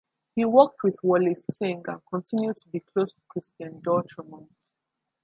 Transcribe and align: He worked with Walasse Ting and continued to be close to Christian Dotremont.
He 0.35 0.43
worked 0.45 0.81
with 0.81 0.97
Walasse 1.03 1.45
Ting 1.59 1.83
and 1.87 2.01
continued 2.09 2.57
to 2.57 2.69
be 2.69 2.79
close 2.79 3.17
to 3.17 3.21
Christian 3.27 3.81
Dotremont. 3.83 4.49